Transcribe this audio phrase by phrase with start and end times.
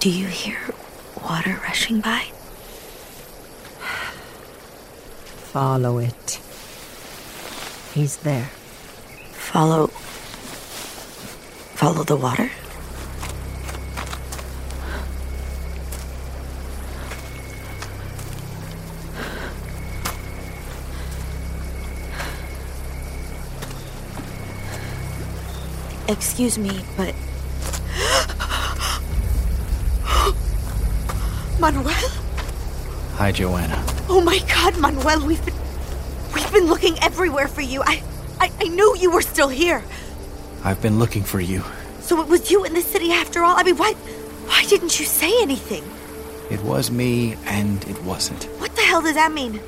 [0.00, 0.56] Do you hear
[1.22, 2.22] water rushing by?
[5.52, 6.40] Follow it.
[7.92, 8.46] He's there.
[9.32, 9.88] Follow.
[11.76, 12.50] Follow the water?
[26.08, 27.14] Excuse me, but.
[31.60, 32.08] Manuel?
[33.16, 33.78] Hi, Joana.
[34.08, 35.54] Oh my god, Manuel, we've been.
[36.34, 37.82] We've been looking everywhere for you.
[37.84, 38.02] I.
[38.40, 39.84] I, I knew you were still here.
[40.64, 41.62] I've been looking for you.
[42.00, 43.54] So it was you in the city after all?
[43.58, 43.92] I mean, why.
[43.92, 45.84] Why didn't you say anything?
[46.50, 48.44] It was me, and it wasn't.
[48.58, 49.60] What the hell does that mean?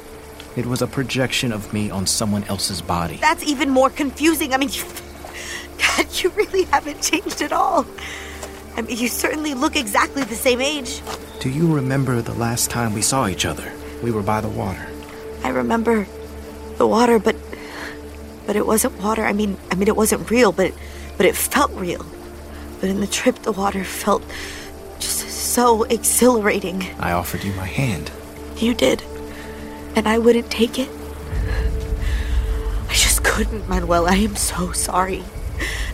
[0.56, 3.18] It was a projection of me on someone else's body.
[3.18, 4.54] That's even more confusing.
[4.54, 4.82] I mean, you.
[5.78, 7.84] God, you really haven't changed at all.
[8.76, 11.02] I mean, you certainly look exactly the same age.
[11.42, 13.72] Do you remember the last time we saw each other?
[14.00, 14.86] We were by the water.
[15.42, 16.06] I remember
[16.76, 17.34] the water, but
[18.46, 19.24] but it wasn't water.
[19.24, 20.72] I mean, I mean it wasn't real, but
[21.16, 22.06] but it felt real.
[22.78, 24.22] But in the trip, the water felt
[25.00, 26.84] just so exhilarating.
[27.00, 28.12] I offered you my hand.
[28.58, 29.02] You did,
[29.96, 30.90] and I wouldn't take it.
[32.88, 34.06] I just couldn't, Manuel.
[34.06, 35.24] I am so sorry.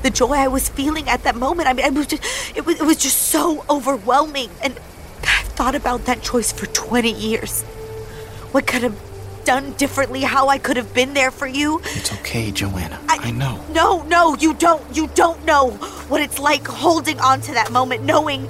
[0.02, 2.22] The joy I was feeling at that moment, I mean, I was just,
[2.54, 4.50] it was, it was just so overwhelming.
[4.62, 4.78] And
[5.58, 7.64] thought about that choice for 20 years.
[8.52, 8.96] What could have
[9.44, 11.80] done differently, how I could have been there for you.
[11.96, 12.96] It's okay, Joana.
[13.08, 13.64] I, know.
[13.72, 14.84] No, no, you don't.
[14.94, 15.70] You don't know
[16.10, 18.46] what it's like holding on to that moment, knowing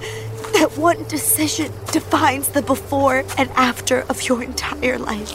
[0.52, 5.32] that one decision defines the before and after of your entire life.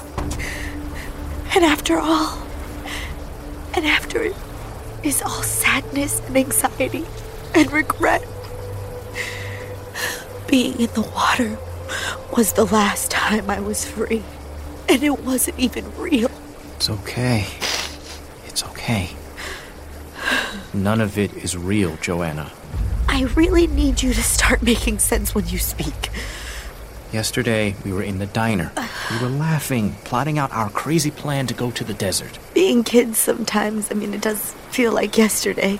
[1.55, 2.37] And after all,
[3.73, 4.35] and after it
[5.01, 7.05] is all sadness and anxiety
[7.55, 8.23] and regret.
[10.53, 11.57] Being in the water
[12.37, 14.21] was the last time I was free,
[14.87, 16.29] and it wasn't even real.
[16.75, 17.47] It's okay.
[18.45, 19.09] It's okay.
[20.71, 22.51] None of it is real, Joana.
[23.07, 26.11] I really need you to start making sense when you speak.
[27.11, 28.71] Yesterday, we were in the diner.
[29.09, 32.37] We were laughing, plotting out our crazy plan to go to the desert.
[32.53, 35.79] Being kids sometimes, I mean, it does feel like yesterday.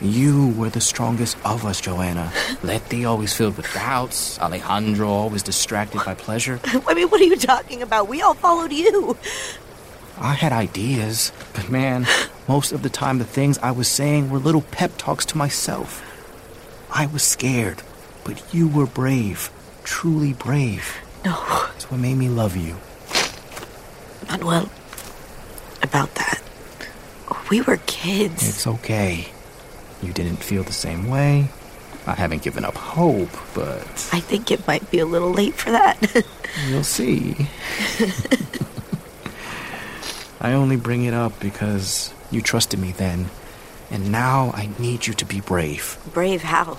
[0.00, 2.30] You were the strongest of us, Joana.
[2.62, 4.38] Letty always filled with doubts.
[4.38, 6.60] Alejandro always distracted by pleasure.
[6.86, 8.08] I mean, what are you talking about?
[8.08, 9.16] We all followed you.
[10.20, 12.06] I had ideas, but man,
[12.48, 16.04] most of the time the things I was saying were little pep talks to myself.
[16.90, 17.82] I was scared,
[18.24, 19.50] but you were brave,
[19.84, 20.96] truly brave.
[21.24, 21.32] No.
[21.72, 22.76] That's what made me love you.
[24.28, 24.68] Manuel,
[25.82, 26.40] about that.
[27.50, 28.48] We were kids.
[28.48, 29.28] It's okay.
[30.02, 31.48] You didn't feel the same way.
[32.06, 33.82] I haven't given up hope, but
[34.12, 35.98] I think it might be a little late for that.
[36.68, 37.48] you'll see.
[40.40, 43.26] I only bring it up because you trusted me then,
[43.90, 45.98] and now I need you to be brave.
[46.14, 46.78] Brave how?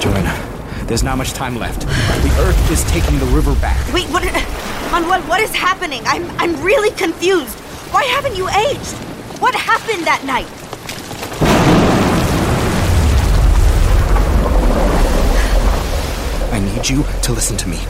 [0.00, 1.82] Joana, there's not much time left.
[1.82, 3.76] The Earth is taking the river back.
[3.92, 4.24] Wait, what?
[4.90, 6.02] Manuel, what is happening?
[6.06, 7.60] I'm I'm really confused.
[7.96, 8.92] Why haven't you aged?
[9.40, 10.46] What happened that night?
[16.52, 17.80] I need you to listen to me.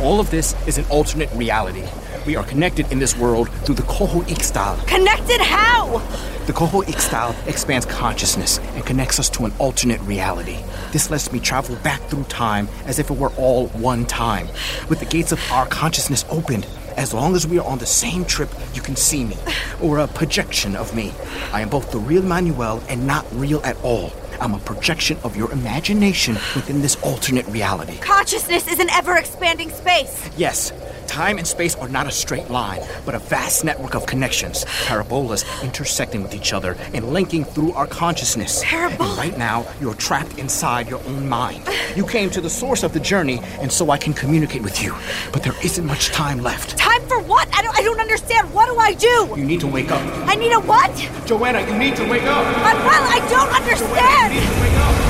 [0.00, 1.82] All of this is an alternate reality.
[2.24, 4.86] We are connected in this world through the Coho Ixtal.
[4.86, 5.98] Connected how?
[6.46, 10.58] The Coho Ixtal expands consciousness and connects us to an alternate reality.
[10.92, 14.46] This lets me travel back through time as if it were all one time.
[14.88, 16.64] With the gates of our consciousness opened,
[16.98, 19.36] as long as we are on the same trip, you can see me,
[19.80, 21.14] or a projection of me.
[21.52, 24.12] I am both the real Manuel and not real at all.
[24.40, 27.96] I'm a projection of your imagination within this alternate reality.
[27.98, 30.28] Consciousness is an ever expanding space.
[30.36, 30.72] Yes,
[31.08, 35.44] time and space are not a straight line, but a vast network of connections, parabolas
[35.62, 38.62] intersecting with each other and linking through our consciousness.
[38.64, 39.08] Parabola?
[39.08, 41.66] And right now, you're trapped inside your own mind.
[41.96, 44.94] You came to the source of the journey, and so I can communicate with you.
[45.32, 46.76] But there isn't much time left.
[46.76, 47.48] Time for what?
[47.56, 48.52] I don't, I don't understand.
[48.52, 49.34] What do I do?
[49.36, 50.02] You need to wake up.
[50.28, 50.94] I need a what?
[51.26, 52.44] Joanna, you need to wake up.
[52.62, 54.34] Manuel, I don't understand.
[54.34, 55.07] You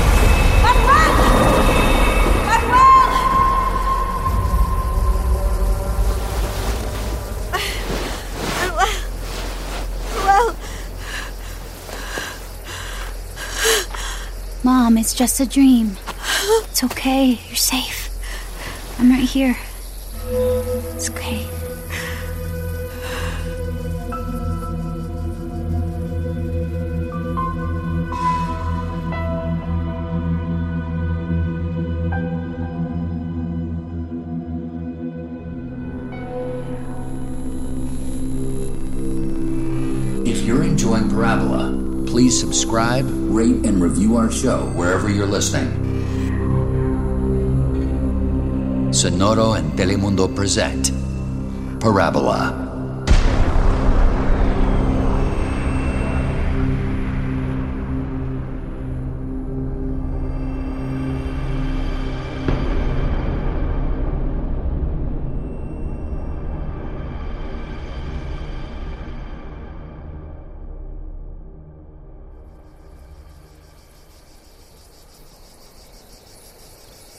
[14.89, 15.99] Mom, it's just a dream.
[16.71, 17.39] It's okay.
[17.47, 18.09] You're safe.
[18.99, 19.55] I'm right here.
[20.95, 21.47] It's okay.
[40.25, 45.69] If you're enjoying Parabola, please subscribe rate, and review our show wherever you're listening.
[48.91, 50.91] Sonoro and Telemundo present
[51.81, 52.68] Parabola.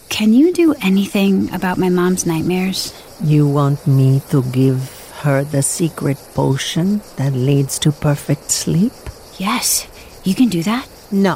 [0.09, 2.93] Can you do anything about my mom's nightmares?
[3.23, 4.89] You want me to give
[5.21, 8.93] her the secret potion that leads to perfect sleep?
[9.37, 9.87] Yes,
[10.23, 10.87] you can do that.
[11.11, 11.35] No.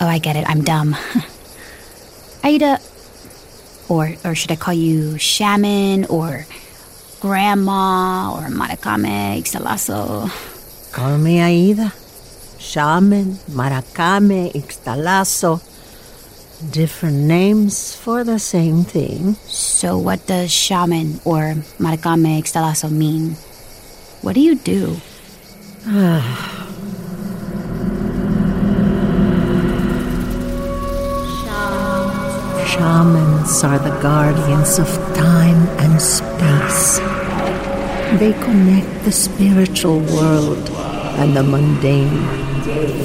[0.00, 0.48] Oh, I get it.
[0.48, 0.96] I'm dumb.
[2.44, 2.78] Aida,
[3.88, 6.46] or or should I call you shaman or
[7.20, 10.28] grandma or maracame ixtalazo?
[10.92, 11.92] Call me Aida.
[12.64, 15.60] Shaman, Maracame, Ixtalazo.
[16.70, 19.34] Different names for the same thing.
[19.46, 23.36] So, what does shaman or maracame ixtalazo mean?
[24.22, 24.96] What do you do?
[32.64, 36.98] Shamans are the guardians of time and space.
[38.18, 40.70] They connect the spiritual world
[41.20, 42.24] and the mundane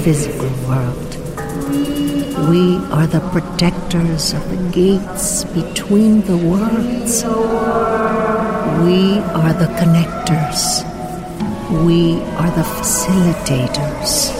[0.02, 1.99] physical world.
[2.48, 7.22] We are the protectors of the gates between the worlds.
[8.82, 10.82] We are the connectors.
[11.84, 14.32] We are the facilitators.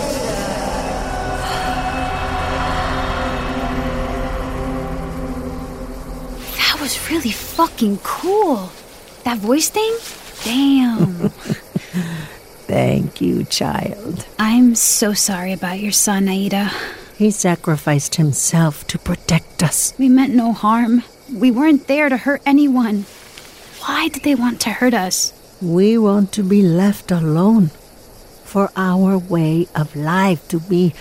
[6.56, 8.70] That was really fucking cool.
[9.24, 9.94] That voice thing?
[10.42, 11.28] Damn.
[12.66, 14.26] Thank you, child.
[14.38, 16.72] I'm so sorry about your son, Aida.
[17.20, 19.92] He sacrificed himself to protect us.
[19.98, 21.02] We meant no harm.
[21.30, 23.04] We weren't there to hurt anyone.
[23.84, 25.34] Why did they want to hurt us?
[25.60, 27.72] We want to be left alone
[28.44, 30.94] for our way of life to be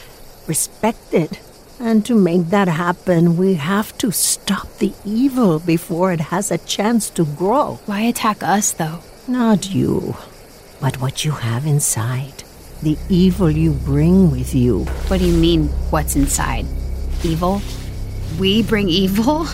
[0.46, 1.40] respected.
[1.80, 6.58] And to make that happen, we have to stop the evil before it has a
[6.58, 7.80] chance to grow.
[7.86, 9.00] Why attack us, though?
[9.26, 10.18] Not you,
[10.82, 12.44] but what you have inside.
[12.82, 14.86] The evil you bring with you.
[15.10, 16.66] What do you mean, what's inside?
[17.24, 17.62] Evil?
[18.40, 19.48] We bring evil?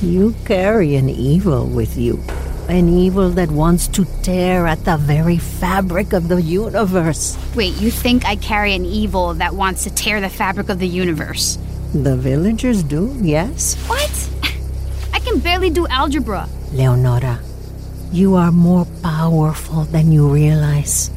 [0.00, 2.20] You carry an evil with you.
[2.68, 7.38] An evil that wants to tear at the very fabric of the universe.
[7.54, 10.88] Wait, you think I carry an evil that wants to tear the fabric of the
[10.88, 11.58] universe?
[11.94, 13.76] The villagers do, yes.
[13.86, 14.10] What?
[15.12, 16.48] I can barely do algebra.
[16.72, 17.38] Leonora,
[18.10, 21.10] you are more powerful than you realize.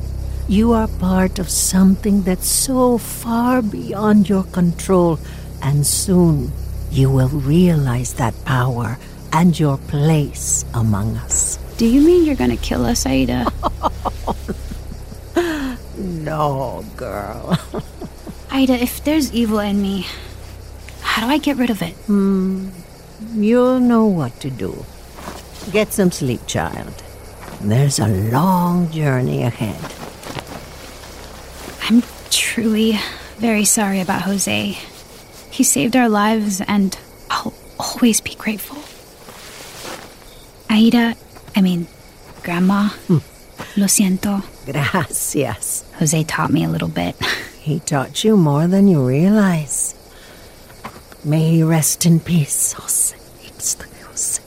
[0.47, 5.19] You are part of something that's so far beyond your control,
[5.61, 6.51] and soon
[6.91, 8.97] you will realize that power
[9.33, 11.57] and your place among us.
[11.77, 13.51] Do you mean you're gonna kill us, Aida?
[15.97, 17.57] No, girl.
[18.51, 20.05] Aida, if there's evil in me,
[21.01, 21.93] how do I get rid of it?
[22.05, 22.69] Hmm,
[23.33, 24.85] you'll know what to do.
[25.71, 26.93] Get some sleep, child.
[27.61, 29.79] There's a long journey ahead.
[32.55, 32.97] Truly
[33.35, 34.79] very sorry about Jose.
[35.51, 36.97] He saved our lives, and
[37.29, 38.79] I'll always be grateful.
[40.73, 41.17] Aida,
[41.53, 41.87] I mean,
[42.43, 43.17] Grandma, hmm.
[43.75, 44.41] lo siento.
[44.65, 45.83] Gracias.
[45.99, 47.17] Jose taught me a little bit.
[47.59, 49.93] He taught you more than you realize.
[51.25, 53.17] May he rest in peace, Jose.
[53.43, 54.41] It's the Jose.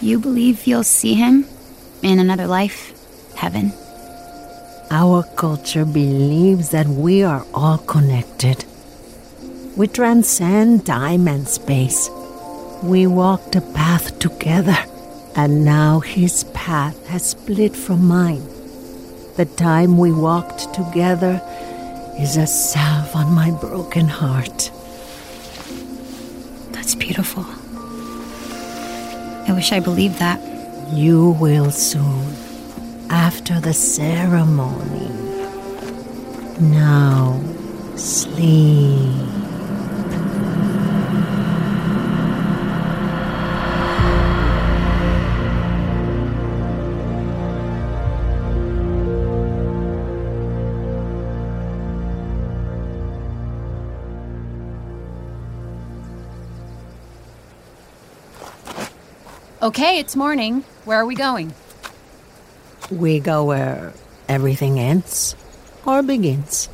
[0.00, 1.46] You believe you'll see him
[2.00, 2.92] in another life?
[3.34, 3.72] Heaven?
[4.90, 8.64] Our culture believes that we are all connected.
[9.76, 12.08] We transcend time and space.
[12.82, 14.76] We walked a path together,
[15.36, 18.46] and now his path has split from mine.
[19.36, 21.40] The time we walked together
[22.20, 24.70] is a salve on my broken heart.
[26.70, 27.44] That's beautiful.
[29.48, 30.40] I wish I believed that.
[30.92, 32.32] You will soon,
[33.14, 35.08] after the ceremony.
[36.60, 37.40] Now,
[37.94, 39.14] sleep.
[59.62, 60.64] Okay, it's morning.
[60.84, 61.54] Where are we going?
[62.90, 63.92] We go where
[64.28, 65.36] everything ends.
[65.86, 66.68] or begins.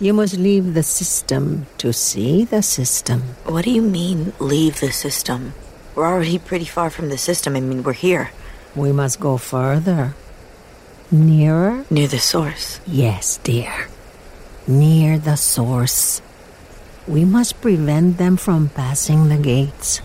[0.00, 3.22] You must leave the system to see the system.
[3.44, 5.52] What do you mean, leave the system?
[5.94, 7.56] We're already pretty far from the system.
[7.56, 8.30] I mean, we're here,
[8.74, 10.14] We must go further.
[11.10, 11.84] Nearer?
[11.90, 12.80] near the source.
[12.86, 13.88] Yes, dear.
[14.66, 16.20] Near the source.
[17.06, 20.00] We must prevent them from passing the gates.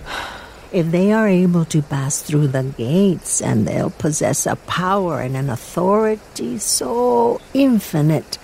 [0.72, 5.36] If they are able to pass through the gates, and they'll possess a power and
[5.36, 8.38] an authority so infinite,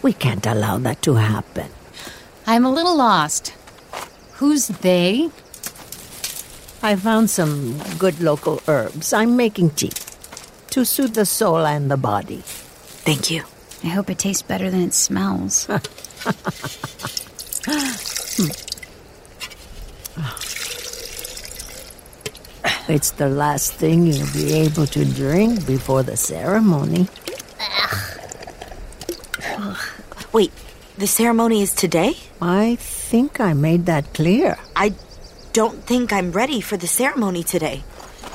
[0.00, 1.70] we can't allow that to happen.
[2.46, 3.52] I'm a little lost.
[4.34, 5.30] Who's they?
[6.82, 9.12] I found some good local herbs.
[9.12, 9.92] I'm making tea
[10.70, 12.42] to soothe the soul and the body.
[13.04, 13.42] Thank you.
[13.82, 15.66] I hope it tastes better than it smells.
[22.90, 27.06] It's the last thing you'll be able to drink before the ceremony.
[30.32, 30.50] Wait,
[30.98, 32.16] the ceremony is today?
[32.42, 34.58] I think I made that clear.
[34.74, 34.94] I
[35.52, 37.84] don't think I'm ready for the ceremony today.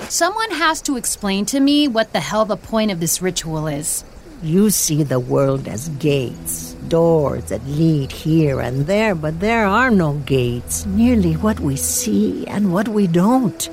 [0.07, 4.05] Someone has to explain to me what the hell the point of this ritual is.
[4.41, 9.91] You see the world as gates, doors that lead here and there, but there are
[9.91, 10.85] no gates.
[10.85, 13.69] Nearly what we see and what we don't.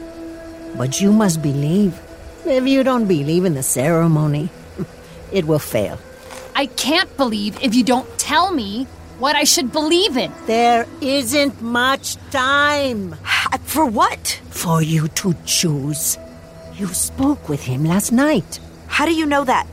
[0.77, 2.01] But you must believe.
[2.45, 4.49] If you don't believe in the ceremony,
[5.33, 5.99] it will fail.
[6.55, 8.85] I can't believe if you don't tell me
[9.19, 10.33] what I should believe in.
[10.47, 13.15] There isn't much time
[13.53, 14.41] Uh, For what?
[14.51, 16.17] for you to choose.
[16.75, 18.59] You spoke with him last night.
[18.87, 19.67] How do you know that?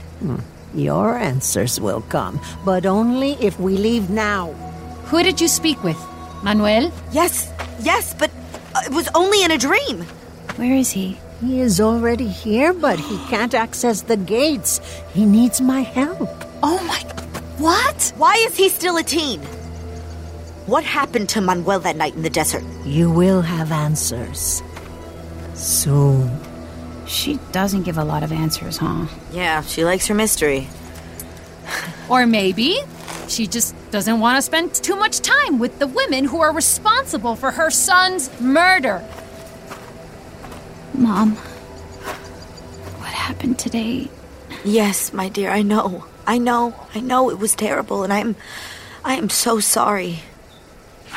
[0.74, 4.52] Your answers will come, but only if we leave now.
[5.10, 5.98] Who did you speak with?
[6.44, 6.92] Manuel?
[7.14, 7.52] Yes,
[7.82, 8.30] yes, but
[8.76, 10.04] uh, it was only in a dream.
[10.60, 11.18] Where is he?
[11.40, 14.82] He is already here, but he can't access the gates.
[15.14, 16.30] He needs my help.
[16.62, 17.00] Oh my.
[17.64, 18.12] What?
[18.18, 19.40] Why is he still a teen?
[20.66, 22.66] What happened to Manuel that night in the desert?
[22.84, 24.62] You will have answers.
[25.54, 26.30] Soon.
[27.08, 29.08] She doesn't give a lot of answers, huh?
[29.32, 30.68] Yeah, she likes her mystery.
[32.10, 32.80] Or maybe
[33.30, 37.38] she just doesn't want to spend too much time with the women who are responsible
[37.38, 39.02] for her son's murder.
[41.00, 41.32] Mom,
[42.98, 44.10] what happened today?
[44.66, 46.04] Yes, my dear, I know.
[46.28, 46.76] I know.
[46.94, 48.36] I know it was terrible and I'm
[49.06, 50.20] I am so sorry.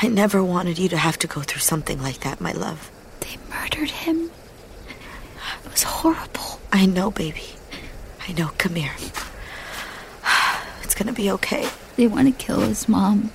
[0.01, 2.93] I never wanted you to have to go through something like that, my love.
[3.21, 4.31] They murdered him.
[5.65, 6.61] It was horrible.
[6.73, 7.45] I know, baby.
[8.29, 8.53] I know.
[8.59, 8.95] Come here.
[10.85, 11.69] It's gonna be okay.
[11.97, 13.33] They want to kill us, Mom.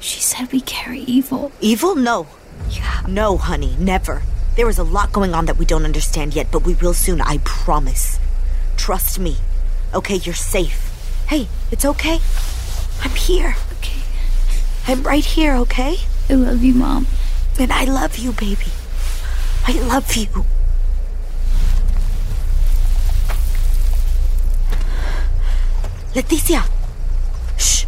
[0.00, 1.52] She said we carry evil.
[1.60, 1.94] Evil?
[1.94, 2.26] No.
[2.68, 3.02] Yeah.
[3.06, 4.22] No, honey, never.
[4.54, 7.22] There is a lot going on that we don't understand yet, but we will soon,
[7.22, 8.18] I promise.
[8.76, 9.38] Trust me.
[9.94, 10.92] Okay, you're safe.
[11.28, 12.18] Hey, it's okay.
[13.00, 13.56] I'm here.
[13.78, 14.02] Okay.
[14.86, 15.96] I'm right here, okay?
[16.28, 17.06] I love you, Mom.
[17.58, 18.70] And I love you, baby.
[19.66, 20.44] I love you.
[26.14, 26.62] Leticia!
[27.56, 27.86] Shh!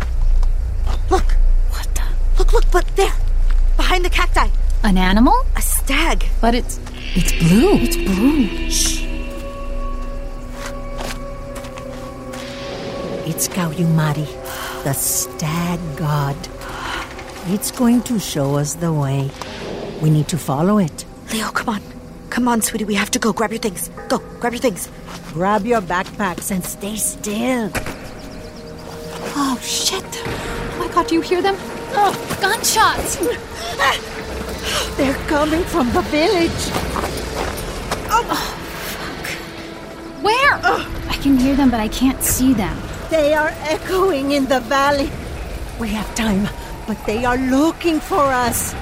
[1.11, 1.33] Look!
[1.71, 2.05] What the?
[2.39, 3.13] Look, look, but there!
[3.77, 4.49] Behind the cacti!
[4.85, 5.35] An animal?
[5.57, 6.27] A stag!
[6.43, 6.79] But it's.
[7.15, 7.79] It's blue.
[7.79, 8.71] It's blue.
[8.71, 9.03] Shh.
[13.27, 14.27] It's Kauyumari,
[14.85, 16.37] the stag god.
[17.47, 19.31] It's going to show us the way.
[20.03, 21.07] We need to follow it.
[21.33, 21.83] Leo, come on.
[22.29, 23.33] Come on, sweetie, we have to go.
[23.33, 23.89] Grab your things.
[24.11, 24.91] Go, grab your things.
[25.33, 27.71] Grab your backpacks and stay still.
[29.35, 30.05] Oh, shit.
[30.27, 31.57] Oh my god, do you hear them?
[31.97, 32.13] Oh,
[32.43, 33.17] gunshots!
[34.97, 36.71] They're coming from the village.
[38.11, 38.25] Oh,
[38.95, 39.27] fuck.
[40.23, 40.61] Where?
[41.11, 42.77] I can hear them, but I can't see them.
[43.11, 45.11] They are echoing in the valley.
[45.79, 46.49] We have time,
[46.87, 48.73] but they are looking for us.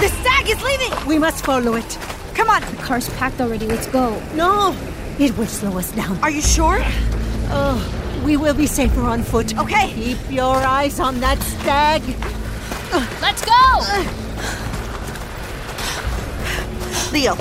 [0.00, 1.06] The stag is leaving!
[1.06, 1.98] We must follow it.
[2.34, 2.62] Come on!
[2.62, 3.66] The car's packed already.
[3.66, 4.20] Let's go.
[4.34, 4.76] No,
[5.18, 6.18] it will slow us down.
[6.22, 6.78] Are you sure?
[7.50, 9.58] Oh, we will be safer on foot.
[9.58, 9.92] Okay.
[9.92, 12.02] Keep your eyes on that stag.
[13.20, 14.27] Let's go!
[17.12, 17.36] Leo,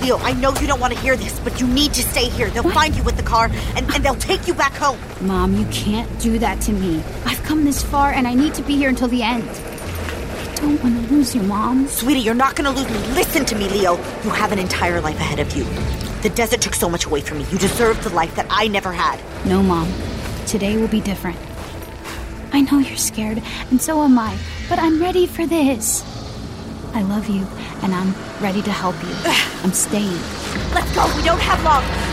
[0.00, 2.48] Leo, I know you don't want to hear this, but you need to stay here.
[2.48, 4.98] They'll find you with the car and, and they'll take you back home.
[5.20, 7.02] Mom, you can't do that to me.
[7.26, 9.46] I've come this far and I need to be here until the end.
[9.46, 11.86] I don't want to lose you, Mom.
[11.86, 12.98] Sweetie, you're not gonna lose me.
[13.14, 13.96] Listen to me, Leo.
[14.24, 15.64] You have an entire life ahead of you.
[16.22, 17.46] The desert took so much away from me.
[17.50, 19.20] You deserve the life that I never had.
[19.46, 19.90] No, Mom.
[20.46, 21.38] Today will be different.
[22.52, 24.36] I know you're scared, and so am I,
[24.68, 26.02] but I'm ready for this.
[26.92, 27.46] I love you,
[27.82, 29.14] and I'm ready to help you.
[29.62, 30.20] I'm staying.
[30.74, 31.06] Let's go.
[31.16, 32.09] We don't have long.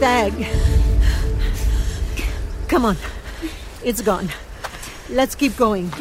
[0.00, 0.32] Stag.
[2.68, 2.96] Come on.
[3.84, 4.30] It's gone.
[5.10, 5.92] Let's keep going.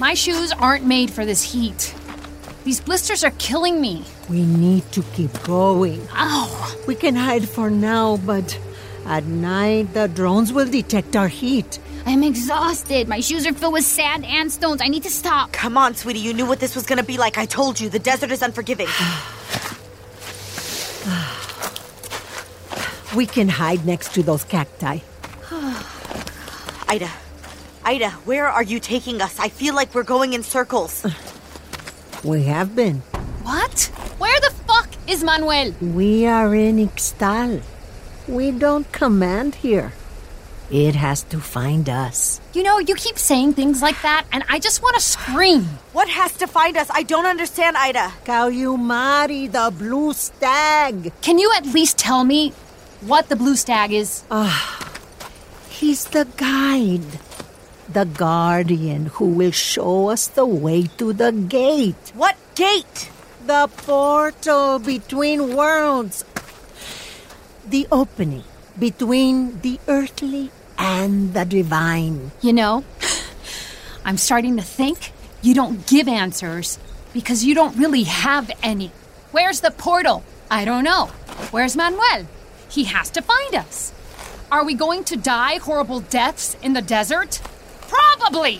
[0.00, 1.94] My shoes aren't made for this heat.
[2.64, 4.06] These blisters are killing me.
[4.30, 6.00] We need to keep going.
[6.14, 6.74] Ow!
[6.86, 8.58] We can hide for now, but
[9.04, 11.78] at night the drones will detect our heat.
[12.04, 13.08] I'm exhausted.
[13.08, 14.80] My shoes are filled with sand and stones.
[14.82, 15.52] I need to stop.
[15.52, 16.20] Come on, sweetie.
[16.20, 17.38] You knew what this was gonna be like.
[17.38, 17.88] I told you.
[17.88, 18.88] The desert is unforgiving.
[23.14, 25.00] We can hide next to those cacti.
[26.88, 27.10] Aida.
[27.84, 29.38] Aida, where are you taking us?
[29.38, 31.04] I feel like we're going in circles.
[32.24, 33.02] We have been.
[33.42, 33.90] What?
[34.18, 35.74] Where the fuck is Manuel?
[35.80, 37.60] We are in Ixtal.
[38.28, 39.92] We don't command here.
[40.72, 42.40] It has to find us.
[42.54, 45.64] You know, you keep saying things like that, and I just want to scream.
[45.92, 46.88] What has to find us?
[46.88, 48.08] I don't understand, Aida.
[48.24, 51.12] Kauyumari, the blue stag.
[51.20, 52.54] Can you at least tell me
[53.04, 54.24] what the blue stag is?
[54.30, 54.88] Ah,
[55.68, 57.20] he's the guide,
[57.92, 63.10] the guardian who will show us the way to the gate, What gate?
[63.44, 66.24] the portal between worlds,
[67.68, 68.44] the opening
[68.78, 70.48] between the earthly
[70.82, 72.32] and the divine.
[72.40, 72.84] You know,
[74.04, 76.78] I'm starting to think you don't give answers
[77.12, 78.90] because you don't really have any.
[79.30, 80.24] Where's the portal?
[80.50, 81.06] I don't know.
[81.50, 82.26] Where's Manuel?
[82.68, 83.92] He has to find us.
[84.50, 87.40] Are we going to die horrible deaths in the desert?
[87.88, 88.58] Probably.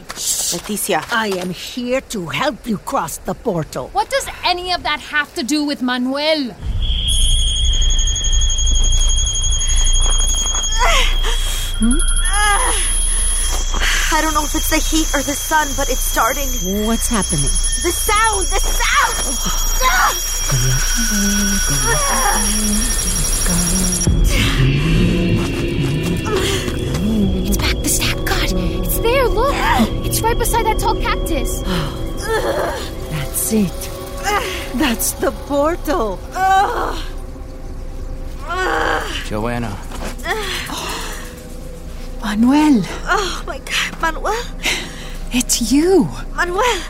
[0.52, 1.04] Leticia.
[1.10, 3.88] I am here to help you cross the portal.
[3.88, 6.54] What does any of that have to do with Manuel?
[11.82, 12.11] Hmm?
[14.12, 16.48] I don't know if it's the heat or the sun, but it's starting.
[16.86, 17.48] What's happening?
[17.82, 18.46] The sound!
[18.48, 20.32] The sound!
[27.46, 27.76] It's back.
[27.82, 28.26] The stag.
[28.26, 28.52] God,
[28.84, 29.28] it's there.
[29.28, 29.54] Look.
[30.04, 31.62] It's right beside that tall cactus.
[33.10, 33.90] That's it.
[34.74, 36.18] That's the portal.
[39.32, 39.72] Joana,
[40.26, 40.91] oh,
[42.22, 44.44] Manuel, Oh my god, Manuel!
[45.32, 46.08] it's you.
[46.34, 46.82] Manuel!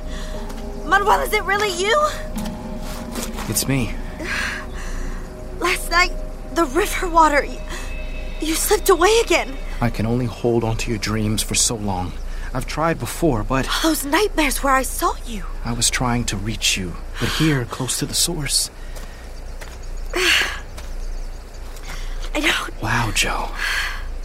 [0.86, 1.96] Manuel, is it really you?
[3.48, 3.94] it's me.
[5.58, 6.12] Last night,
[6.54, 7.44] the river water.
[7.44, 7.58] You,
[8.40, 9.56] you slipped away again.
[9.80, 12.12] I can only hold on to your dreams for so long.
[12.54, 15.44] I've tried before, but oh, Those nightmares where I saw you.
[15.64, 16.94] I was trying to reach you.
[17.18, 18.70] But here, close to the source.
[20.14, 20.60] I
[22.40, 22.82] don't.
[22.82, 23.48] Wow, Joe.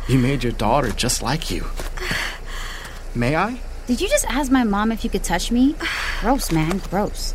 [0.07, 1.65] You made your daughter just like you.
[3.13, 3.59] May I?
[3.87, 5.75] Did you just ask my mom if you could touch me?
[6.21, 6.81] Gross, man.
[6.89, 7.33] Gross.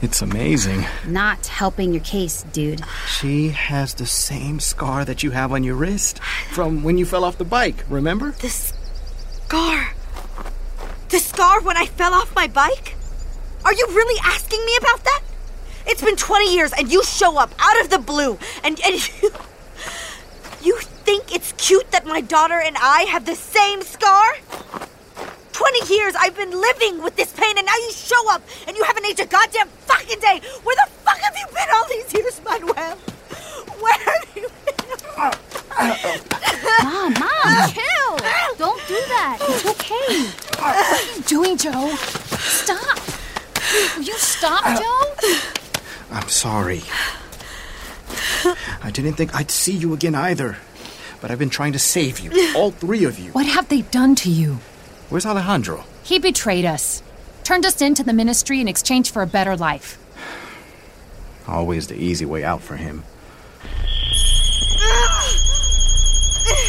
[0.00, 0.84] It's amazing.
[1.06, 2.82] Not helping your case, dude.
[3.06, 6.20] She has the same scar that you have on your wrist
[6.52, 8.32] from when you fell off the bike, remember?
[8.32, 9.94] The scar.
[11.08, 12.94] The scar when I fell off my bike?
[13.64, 15.22] Are you really asking me about that?
[15.86, 19.30] It's been 20 years and you show up out of the blue and, and you.
[20.62, 24.28] You think it's cute that my daughter and I have the same scar?
[25.52, 28.84] 20 years I've been living with this pain and now you show up and you
[28.84, 30.42] haven't aged a goddamn fucking day.
[30.64, 32.96] Where the fuck have you been all these years, Manuel?
[33.80, 34.76] Where have you been?
[36.84, 38.12] Mom, mom, chill.
[38.58, 39.38] Don't do that.
[39.40, 40.26] It's okay.
[40.60, 41.88] What are you doing, Joe?
[42.36, 42.98] Stop.
[43.96, 45.14] Will you stop, Joe?
[46.10, 46.82] I'm sorry.
[48.82, 50.58] I didn't think I'd see you again either.
[51.20, 53.32] But I've been trying to save you, all three of you.
[53.32, 54.58] What have they done to you?
[55.08, 55.84] Where's Alejandro?
[56.02, 57.02] He betrayed us,
[57.44, 59.98] turned us into the ministry in exchange for a better life.
[61.48, 63.04] Always the easy way out for him.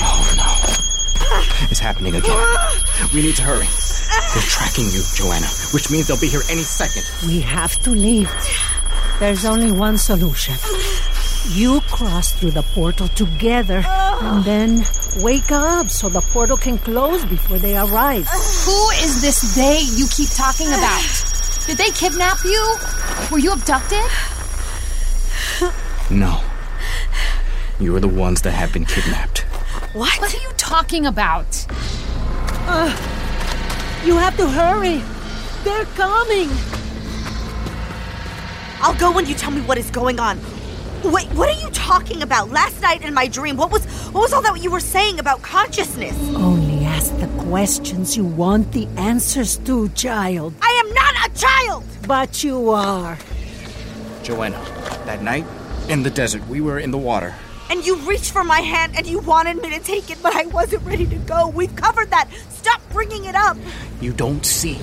[0.01, 1.67] Oh no.
[1.69, 2.45] It's happening again.
[3.13, 3.67] We need to hurry.
[4.33, 7.03] They're tracking you, Joana, which means they'll be here any second.
[7.27, 8.31] We have to leave.
[9.19, 10.55] There's only one solution.
[11.49, 13.83] You cross through the portal together
[14.21, 14.84] and then
[15.23, 18.27] wake up so the portal can close before they arrive.
[18.65, 21.01] Who is this they you keep talking about?
[21.65, 22.75] Did they kidnap you?
[23.32, 24.03] Were you abducted?
[26.10, 26.41] No.
[27.79, 29.39] You are the ones that have been kidnapped.
[29.93, 30.19] What?
[30.19, 31.65] What are you talking about?
[34.05, 35.01] You have to hurry.
[35.63, 36.49] They're coming.
[38.82, 40.39] I'll go when you tell me what is going on.
[41.03, 42.49] Wait, what are you talking about?
[42.49, 45.41] Last night in my dream, what was what was all that you were saying about
[45.41, 46.17] consciousness?
[46.36, 50.54] Only ask the questions you want the answers to, child.
[50.62, 51.84] I am not a child!
[52.08, 53.17] But you are.
[54.24, 54.63] Joana,
[55.06, 55.45] that night
[55.89, 57.36] in the desert, we were in the water.
[57.69, 60.48] And you reached for my hand and you wanted me to take it, but I
[60.48, 61.48] wasn't ready to go.
[61.48, 62.30] We've covered that.
[62.50, 63.58] Stop bringing it up.
[64.02, 64.80] You don't see.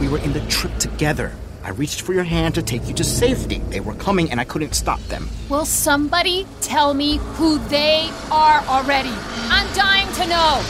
[0.00, 1.32] We were in the trip together.
[1.62, 3.58] I reached for your hand to take you to safety.
[3.68, 5.28] They were coming and I couldn't stop them.
[5.48, 9.12] Will somebody tell me who they are already?
[9.50, 10.62] I'm dying to know.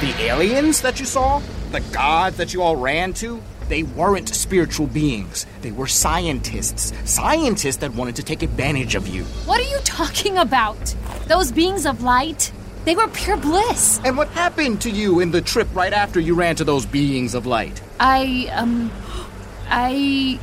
[0.00, 1.40] The aliens that you saw?
[1.70, 3.40] The gods that you all ran to?
[3.68, 5.46] They weren't spiritual beings.
[5.60, 6.92] They were scientists.
[7.04, 9.22] Scientists that wanted to take advantage of you.
[9.46, 10.96] What are you talking about?
[11.28, 12.50] Those beings of light?
[12.84, 14.00] They were pure bliss.
[14.04, 17.34] And what happened to you in the trip right after you ran to those beings
[17.36, 17.80] of light?
[18.02, 18.90] I, um,
[19.68, 20.38] I.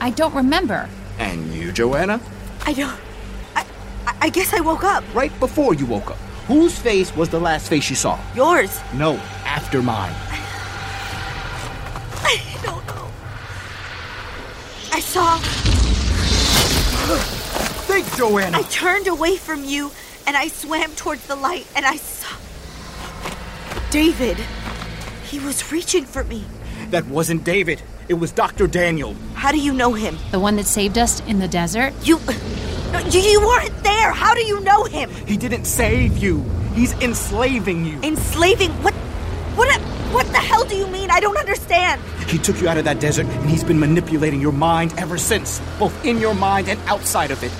[0.00, 0.88] I don't remember.
[1.18, 2.20] And you, Joana?
[2.66, 2.98] I don't.
[3.54, 3.64] I,
[4.06, 5.04] I- I guess I woke up.
[5.14, 6.16] Right before you woke up.
[6.48, 8.18] Whose face was the last face you saw?
[8.34, 8.78] Yours.
[8.94, 10.14] No, after mine.
[12.22, 13.08] I don't know.
[14.92, 15.38] I saw.
[17.86, 18.54] Think, Joana!
[18.54, 19.90] I turned away from you
[20.26, 22.36] and I swam towards the light and I saw.
[23.90, 24.36] David.
[25.36, 26.46] He was reaching for me.
[26.88, 27.82] That wasn't David.
[28.08, 28.66] It was Dr.
[28.66, 29.14] Daniel.
[29.34, 30.16] How do you know him?
[30.30, 31.92] The one that saved us in the desert?
[32.02, 32.18] You.
[32.90, 34.12] No, you, you weren't there.
[34.12, 35.10] How do you know him?
[35.26, 36.42] He didn't save you.
[36.74, 38.00] He's enslaving you.
[38.02, 38.70] Enslaving?
[38.82, 38.94] What?
[39.56, 39.78] What?
[40.10, 41.10] What the hell do you mean?
[41.10, 42.00] I don't understand.
[42.30, 45.60] He took you out of that desert and he's been manipulating your mind ever since,
[45.78, 47.52] both in your mind and outside of it.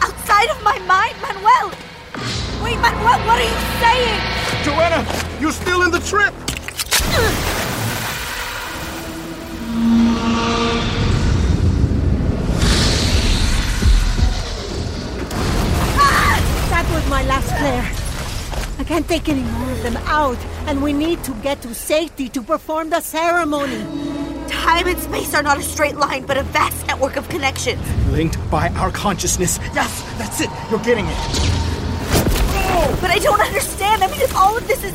[0.00, 1.72] Outside of my mind, Manuel.
[2.62, 4.20] Wait, Manuel, what are you saying?
[4.62, 6.32] Joana, you're still in the trip!
[16.70, 17.90] That was my last flare.
[18.78, 22.28] I can't take any more of them out, and we need to get to safety
[22.30, 23.84] to perform the ceremony.
[24.48, 27.80] Time and space are not a straight line, but a vast network of connections.
[28.08, 29.58] Linked by our consciousness.
[29.74, 30.50] Yes, that's it.
[30.70, 31.16] You're getting it.
[33.00, 34.02] But I don't understand.
[34.02, 34.92] I mean, if all of this is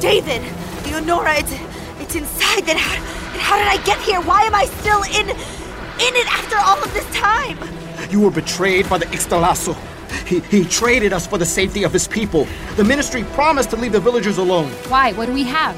[0.00, 0.42] David,
[0.88, 1.52] Leonora, it's
[2.00, 2.64] it's inside.
[2.64, 2.94] Then how,
[3.32, 4.20] then how did I get here?
[4.22, 7.58] Why am I still in in it after all of this time?
[8.10, 9.76] You were betrayed by the Ixtalazo.
[10.26, 12.46] He, he traded us for the safety of his people.
[12.76, 14.70] The ministry promised to leave the villagers alone.
[14.88, 15.12] Why?
[15.12, 15.76] What do we have?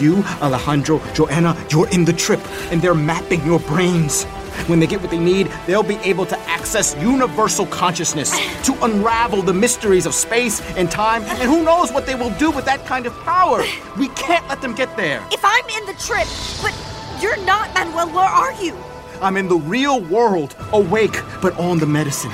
[0.00, 4.24] You, Alejandro, Joana, you're in the trip, and they're mapping your brains.
[4.68, 8.30] When they get what they need, they'll be able to access universal consciousness
[8.64, 12.50] to unravel the mysteries of space and time, and who knows what they will do
[12.50, 13.64] with that kind of power.
[13.98, 15.24] We can't let them get there.
[15.30, 16.28] If I'm in the trip,
[16.62, 16.74] but
[17.22, 18.76] you're not, Manuel, where are you?
[19.22, 22.32] I'm in the real world, awake, but on the medicine.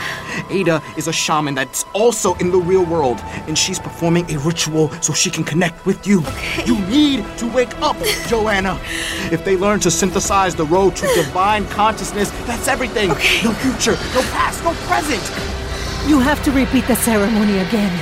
[0.51, 4.91] Aida is a shaman that's also in the real world, and she's performing a ritual
[5.03, 6.23] so she can connect with you.
[6.65, 7.97] You need to wake up,
[8.31, 8.81] Joana.
[9.31, 13.09] If they learn to synthesize the road to divine consciousness, that's everything.
[13.09, 15.23] No future, no past, no present.
[16.09, 17.93] You have to repeat the ceremony again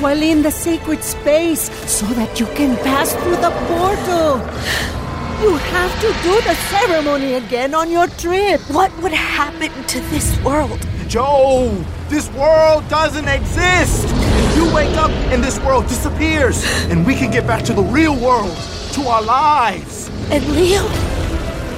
[0.00, 5.05] while in the sacred space so that you can pass through the portal.
[5.40, 8.58] You have to do the ceremony again on your trip.
[8.70, 10.80] What would happen to this world?
[11.08, 14.06] Joe, this world doesn't exist.
[14.08, 17.82] If You wake up and this world disappears, and we can get back to the
[17.82, 18.56] real world,
[18.92, 20.08] to our lives.
[20.30, 20.82] And Leo?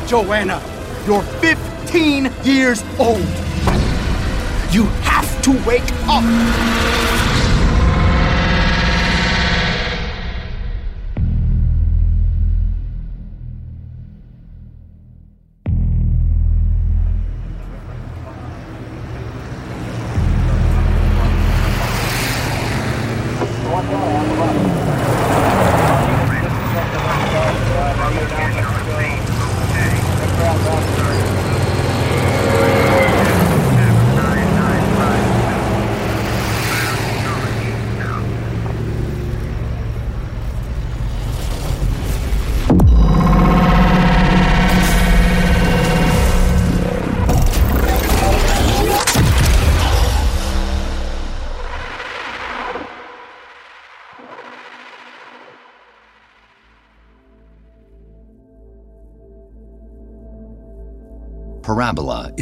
[0.06, 0.62] Joana,
[1.04, 3.18] you're 15 years old.
[4.70, 7.17] You have to wake up.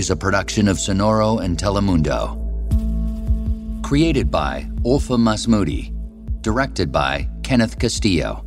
[0.06, 2.38] Is a production of Sonoro and Telemundo.
[3.82, 5.90] Created by Olfa Masmoudi.
[6.42, 8.44] Directed by Kenneth Castillo.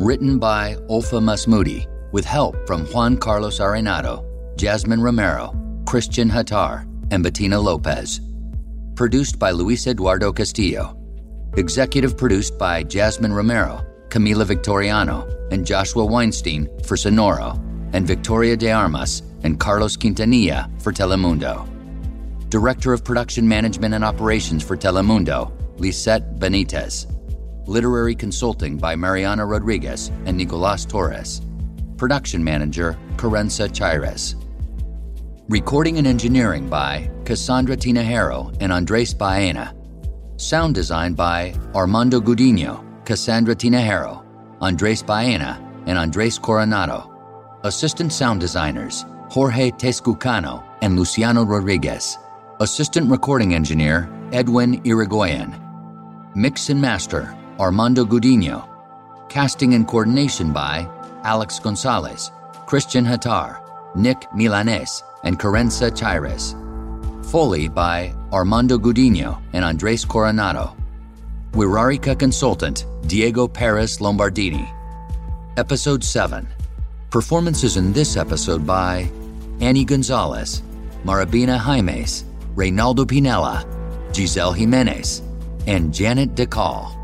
[0.00, 4.24] Written by Olfa Masmoudi with help from Juan Carlos Arenado,
[4.56, 5.54] Jasmine Romero,
[5.86, 8.22] Christian Hattar, and Bettina Lopez.
[8.94, 10.96] Produced by Luis Eduardo Castillo.
[11.58, 18.70] Executive produced by Jasmine Romero, Camila Victoriano and Joshua Weinstein for Sonoro, and Victoria de
[18.70, 21.68] Armas and Carlos Quintanilla for Telemundo.
[22.48, 27.06] Director of Production Management and Operations for Telemundo, Lisette Benitez.
[27.66, 31.42] Literary consulting by Mariana Rodriguez and Nicolas Torres.
[31.98, 34.34] Production Manager, Carenza Chaires.
[35.48, 39.74] Recording and engineering by Cassandra Tinajero and Andres Baena.
[40.36, 44.24] Sound design by Armando Gudino, Cassandra Tinajero,
[44.60, 47.14] Andres Baena, and Andres Coronado.
[47.64, 52.18] Assistant sound designers Jorge Tescucano and Luciano Rodriguez.
[52.60, 55.54] Assistant recording engineer Edwin Irigoyen.
[56.34, 58.66] Mix and master Armando Gudino.
[59.28, 60.88] Casting and coordination by
[61.24, 62.30] Alex Gonzalez,
[62.66, 63.60] Christian Hattar,
[63.94, 66.54] Nick Milanes, and Carenza Chaires.
[67.30, 70.74] Foley by Armando Gudino and Andres Coronado.
[71.52, 74.66] Wixárika consultant Diego Perez Lombardini.
[75.58, 76.46] Episode 7.
[77.10, 79.10] Performances in this episode by
[79.60, 80.62] Annie Gonzalez,
[81.04, 83.64] Marabina Jaimes, Reynaldo Pinella,
[84.12, 85.22] Giselle Jimenez,
[85.66, 86.97] and Janet DeCall.